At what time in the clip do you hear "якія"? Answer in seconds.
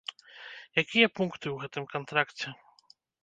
0.81-1.07